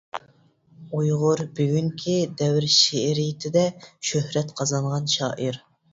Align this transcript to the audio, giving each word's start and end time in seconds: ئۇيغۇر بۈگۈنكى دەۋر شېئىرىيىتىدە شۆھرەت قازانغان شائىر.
ئۇيغۇر 0.99 1.43
بۈگۈنكى 1.59 2.15
دەۋر 2.41 2.67
شېئىرىيىتىدە 2.77 3.67
شۆھرەت 4.13 4.55
قازانغان 4.61 5.13
شائىر. 5.19 5.63